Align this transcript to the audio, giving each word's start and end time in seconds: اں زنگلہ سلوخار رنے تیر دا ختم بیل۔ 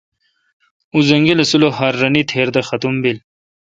اں 0.93 1.01
زنگلہ 1.09 1.43
سلوخار 1.51 1.93
رنے 2.01 2.21
تیر 2.29 2.47
دا 2.53 2.61
ختم 2.69 2.93
بیل۔ 3.03 3.17